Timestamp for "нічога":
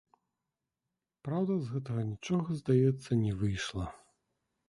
2.13-2.49